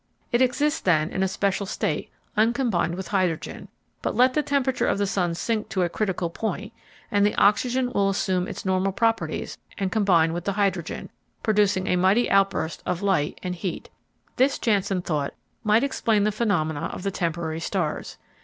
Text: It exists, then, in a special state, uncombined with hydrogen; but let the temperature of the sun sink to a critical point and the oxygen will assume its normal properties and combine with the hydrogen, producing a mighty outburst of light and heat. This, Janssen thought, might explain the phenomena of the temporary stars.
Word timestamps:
It 0.31 0.41
exists, 0.41 0.79
then, 0.81 1.11
in 1.11 1.21
a 1.21 1.27
special 1.27 1.67
state, 1.67 2.09
uncombined 2.35 2.95
with 2.95 3.09
hydrogen; 3.09 3.67
but 4.01 4.15
let 4.15 4.33
the 4.33 4.41
temperature 4.41 4.87
of 4.87 4.97
the 4.97 5.05
sun 5.05 5.35
sink 5.35 5.69
to 5.69 5.83
a 5.83 5.89
critical 5.89 6.31
point 6.31 6.73
and 7.11 7.23
the 7.23 7.35
oxygen 7.35 7.91
will 7.93 8.09
assume 8.09 8.47
its 8.47 8.65
normal 8.65 8.93
properties 8.93 9.59
and 9.77 9.91
combine 9.91 10.33
with 10.33 10.45
the 10.45 10.53
hydrogen, 10.53 11.11
producing 11.43 11.85
a 11.85 11.97
mighty 11.97 12.27
outburst 12.31 12.81
of 12.83 13.03
light 13.03 13.39
and 13.43 13.53
heat. 13.53 13.91
This, 14.37 14.57
Janssen 14.57 15.03
thought, 15.03 15.35
might 15.63 15.83
explain 15.83 16.23
the 16.23 16.31
phenomena 16.31 16.89
of 16.91 17.03
the 17.03 17.11
temporary 17.11 17.59
stars. 17.59 18.17